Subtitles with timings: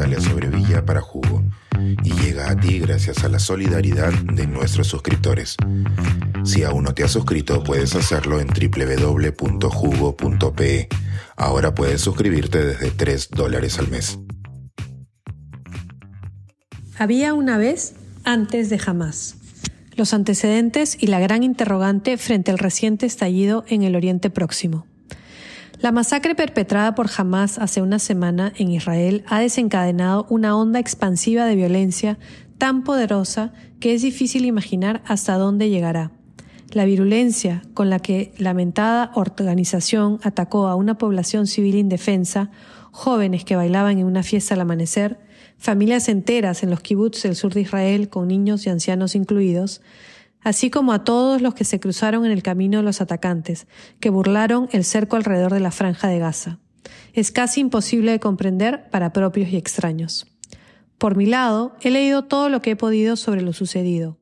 [0.00, 1.44] Natalia Sobrevilla para Jugo
[2.02, 5.56] y llega a ti gracias a la solidaridad de nuestros suscriptores.
[6.42, 9.68] Si aún no te has suscrito, puedes hacerlo en www.jugo.pe.
[11.36, 14.18] Ahora puedes suscribirte desde 3 dólares al mes.
[16.96, 17.92] Había una vez
[18.24, 19.36] antes de jamás.
[19.96, 24.86] Los antecedentes y la gran interrogante frente al reciente estallido en el Oriente Próximo.
[25.80, 31.46] La masacre perpetrada por Hamas hace una semana en Israel ha desencadenado una onda expansiva
[31.46, 32.18] de violencia
[32.58, 36.10] tan poderosa que es difícil imaginar hasta dónde llegará.
[36.72, 42.50] La virulencia con la que lamentada organización atacó a una población civil indefensa,
[42.90, 45.18] jóvenes que bailaban en una fiesta al amanecer,
[45.56, 49.80] familias enteras en los kibbutz del sur de Israel con niños y ancianos incluidos,
[50.42, 53.66] así como a todos los que se cruzaron en el camino de los atacantes,
[54.00, 56.58] que burlaron el cerco alrededor de la franja de Gaza.
[57.12, 60.26] Es casi imposible de comprender para propios y extraños.
[60.98, 64.18] Por mi lado, he leído todo lo que he podido sobre lo sucedido,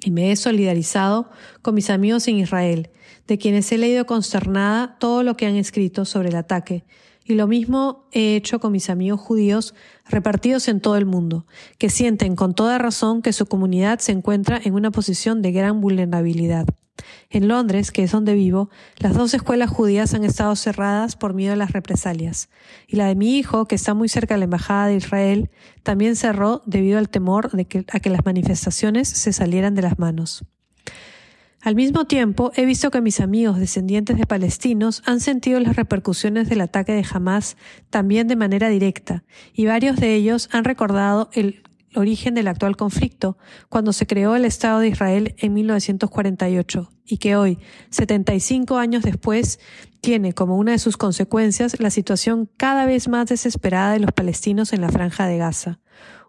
[0.00, 2.90] y me he solidarizado con mis amigos en Israel,
[3.26, 6.84] de quienes he leído consternada todo lo que han escrito sobre el ataque,
[7.28, 9.74] y lo mismo he hecho con mis amigos judíos
[10.06, 14.58] repartidos en todo el mundo, que sienten con toda razón que su comunidad se encuentra
[14.64, 16.66] en una posición de gran vulnerabilidad.
[17.28, 21.52] En Londres, que es donde vivo, las dos escuelas judías han estado cerradas por miedo
[21.52, 22.48] a las represalias,
[22.86, 25.50] y la de mi hijo, que está muy cerca de la Embajada de Israel,
[25.82, 29.98] también cerró debido al temor de que, a que las manifestaciones se salieran de las
[29.98, 30.44] manos.
[31.68, 36.48] Al mismo tiempo, he visto que mis amigos descendientes de palestinos han sentido las repercusiones
[36.48, 37.58] del ataque de Hamas
[37.90, 41.62] también de manera directa, y varios de ellos han recordado el
[41.94, 43.36] origen del actual conflicto,
[43.68, 47.58] cuando se creó el Estado de Israel en 1948, y que hoy,
[47.90, 49.60] 75 años después,
[50.00, 54.72] tiene como una de sus consecuencias la situación cada vez más desesperada de los palestinos
[54.72, 55.80] en la franja de Gaza,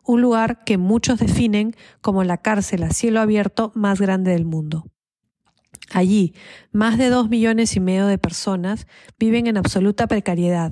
[0.03, 4.83] un lugar que muchos definen como la cárcel a cielo abierto más grande del mundo.
[5.91, 6.33] Allí,
[6.71, 10.71] más de dos millones y medio de personas viven en absoluta precariedad,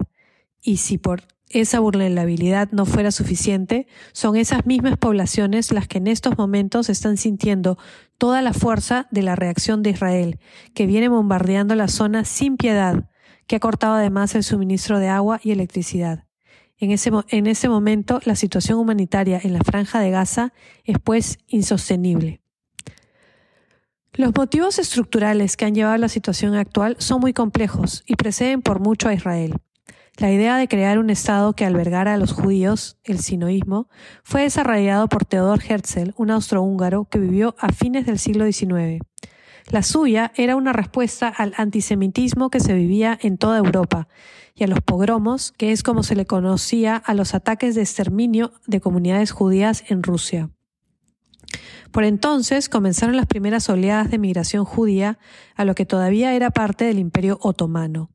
[0.61, 6.07] y si por esa vulnerabilidad no fuera suficiente, son esas mismas poblaciones las que en
[6.07, 7.77] estos momentos están sintiendo
[8.17, 10.39] toda la fuerza de la reacción de Israel,
[10.73, 13.09] que viene bombardeando la zona sin piedad,
[13.47, 16.25] que ha cortado además el suministro de agua y electricidad.
[16.79, 20.53] En ese, en ese momento, la situación humanitaria en la franja de Gaza
[20.83, 22.41] es pues insostenible.
[24.17, 28.63] Los motivos estructurales que han llevado a la situación actual son muy complejos y preceden
[28.63, 29.53] por mucho a Israel.
[30.17, 33.89] La idea de crear un Estado que albergara a los judíos, el sinoísmo,
[34.23, 39.03] fue desarrollado por Theodor Herzl, un austrohúngaro que vivió a fines del siglo XIX.
[39.69, 44.07] La suya era una respuesta al antisemitismo que se vivía en toda Europa
[44.55, 48.51] y a los pogromos, que es como se le conocía a los ataques de exterminio
[48.65, 50.49] de comunidades judías en Rusia.
[51.91, 55.17] Por entonces comenzaron las primeras oleadas de migración judía
[55.55, 58.11] a lo que todavía era parte del Imperio Otomano,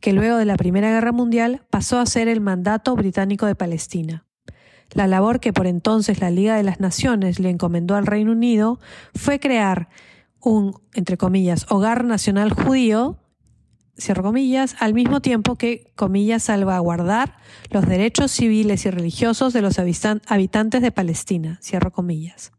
[0.00, 4.26] que luego de la Primera Guerra Mundial pasó a ser el mandato británico de Palestina.
[4.92, 8.80] La labor que por entonces la Liga de las Naciones le encomendó al Reino Unido
[9.14, 9.88] fue crear
[10.40, 13.18] un, entre comillas, hogar nacional judío,
[13.96, 17.36] cierro comillas, al mismo tiempo que, comillas, salvaguardar
[17.70, 22.50] los derechos civiles y religiosos de los habitantes de Palestina, cierro comillas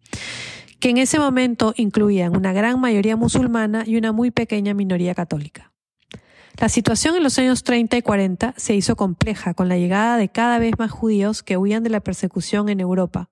[0.80, 5.72] que en ese momento incluían una gran mayoría musulmana y una muy pequeña minoría católica.
[6.60, 10.30] La situación en los años 30 y 40 se hizo compleja con la llegada de
[10.30, 13.30] cada vez más judíos que huían de la persecución en Europa,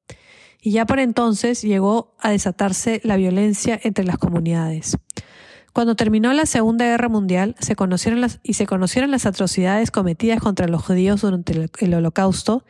[0.62, 4.98] y ya por entonces llegó a desatarse la violencia entre las comunidades.
[5.74, 10.40] Cuando terminó la Segunda Guerra Mundial se conocieron las, y se conocieron las atrocidades cometidas
[10.40, 12.66] contra los judíos durante el, el Holocausto,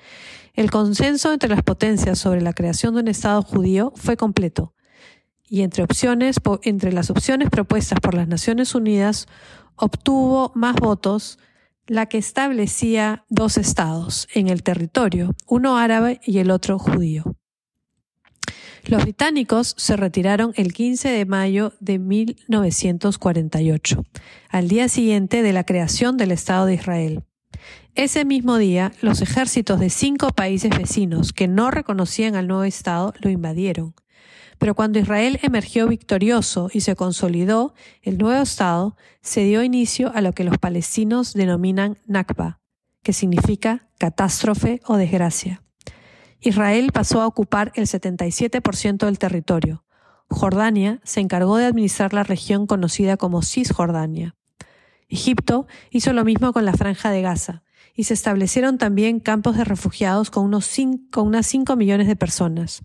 [0.53, 4.73] el consenso entre las potencias sobre la creación de un Estado judío fue completo,
[5.49, 9.27] y entre, opciones, entre las opciones propuestas por las Naciones Unidas
[9.75, 11.39] obtuvo más votos
[11.87, 17.23] la que establecía dos estados en el territorio, uno árabe y el otro judío.
[18.89, 24.03] Los británicos se retiraron el 15 de mayo de 1948,
[24.49, 27.23] al día siguiente de la creación del Estado de Israel.
[27.93, 33.13] Ese mismo día, los ejércitos de cinco países vecinos que no reconocían al nuevo Estado
[33.19, 33.93] lo invadieron.
[34.57, 40.21] Pero cuando Israel emergió victorioso y se consolidó, el nuevo Estado se dio inicio a
[40.21, 42.59] lo que los palestinos denominan Nakba,
[43.03, 45.61] que significa catástrofe o desgracia.
[46.41, 49.83] Israel pasó a ocupar el 77% del territorio.
[50.29, 54.35] Jordania se encargó de administrar la región conocida como Cisjordania.
[55.09, 57.63] Egipto hizo lo mismo con la franja de Gaza,
[57.95, 60.71] y se establecieron también campos de refugiados con, unos
[61.11, 62.83] con unas 5 millones de personas.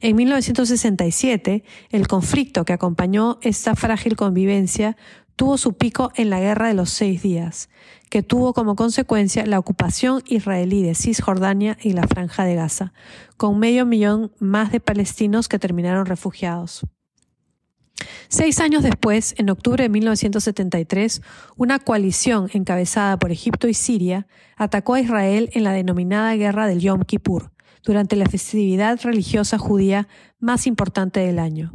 [0.00, 4.96] En 1967, el conflicto que acompañó esta frágil convivencia
[5.36, 7.68] tuvo su pico en la Guerra de los Seis Días,
[8.10, 12.92] que tuvo como consecuencia la ocupación israelí de Cisjordania y la Franja de Gaza,
[13.36, 16.86] con medio millón más de palestinos que terminaron refugiados.
[18.28, 21.22] Seis años después, en octubre de 1973,
[21.56, 24.26] una coalición encabezada por Egipto y Siria
[24.56, 27.53] atacó a Israel en la denominada Guerra del Yom Kippur,
[27.84, 30.08] durante la festividad religiosa judía
[30.38, 31.72] más importante del año.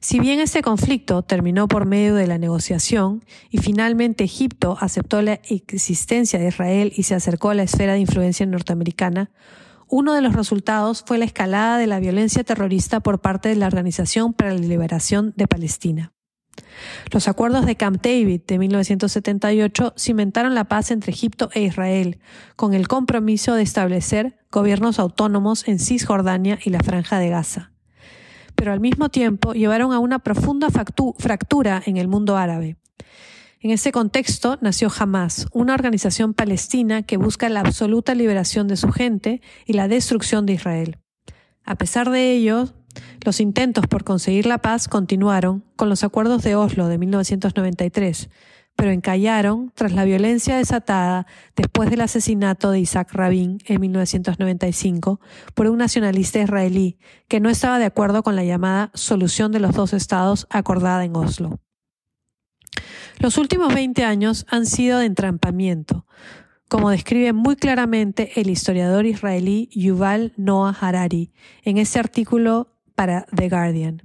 [0.00, 5.40] Si bien este conflicto terminó por medio de la negociación y finalmente Egipto aceptó la
[5.44, 9.30] existencia de Israel y se acercó a la esfera de influencia norteamericana,
[9.88, 13.66] uno de los resultados fue la escalada de la violencia terrorista por parte de la
[13.66, 16.12] Organización para la Liberación de Palestina.
[17.12, 22.18] Los acuerdos de Camp David de 1978 cimentaron la paz entre Egipto e Israel,
[22.56, 27.72] con el compromiso de establecer gobiernos autónomos en Cisjordania y la Franja de Gaza.
[28.54, 32.76] Pero al mismo tiempo llevaron a una profunda fractura en el mundo árabe.
[33.62, 38.90] En ese contexto nació Hamas, una organización palestina que busca la absoluta liberación de su
[38.90, 40.98] gente y la destrucción de Israel.
[41.64, 42.68] A pesar de ello,
[43.24, 48.30] los intentos por conseguir la paz continuaron con los acuerdos de Oslo de 1993,
[48.76, 55.20] pero encallaron tras la violencia desatada después del asesinato de Isaac Rabin en 1995
[55.54, 56.98] por un nacionalista israelí
[57.28, 61.14] que no estaba de acuerdo con la llamada solución de los dos estados acordada en
[61.14, 61.60] Oslo.
[63.18, 66.06] Los últimos 20 años han sido de entrampamiento,
[66.70, 71.32] como describe muy claramente el historiador israelí Yuval Noah Harari
[71.64, 74.02] en este artículo para The Guardian.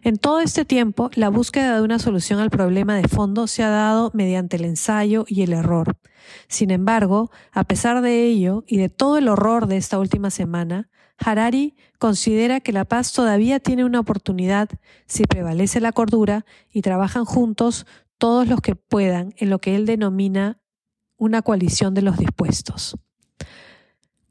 [0.00, 3.68] En todo este tiempo, la búsqueda de una solución al problema de fondo se ha
[3.68, 5.98] dado mediante el ensayo y el error.
[6.48, 10.88] Sin embargo, a pesar de ello y de todo el horror de esta última semana,
[11.18, 14.70] Harari considera que la paz todavía tiene una oportunidad
[15.04, 17.84] si prevalece la cordura y trabajan juntos
[18.16, 20.58] todos los que puedan en lo que él denomina
[21.18, 22.96] una coalición de los dispuestos.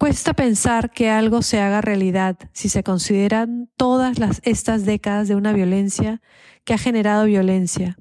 [0.01, 5.53] Cuesta pensar que algo se haga realidad si se consideran todas estas décadas de una
[5.53, 6.23] violencia
[6.65, 7.99] que ha generado violencia.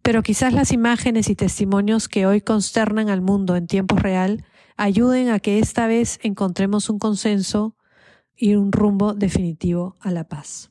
[0.00, 4.46] Pero quizás las imágenes y testimonios que hoy consternan al mundo en tiempo real
[4.78, 7.76] ayuden a que esta vez encontremos un consenso
[8.34, 10.70] y un rumbo definitivo a la paz.